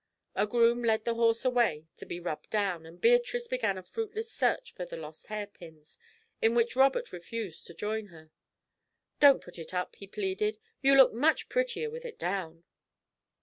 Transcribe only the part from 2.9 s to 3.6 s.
Beatrice